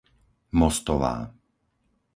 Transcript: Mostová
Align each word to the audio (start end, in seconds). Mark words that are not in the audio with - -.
Mostová 0.59 1.15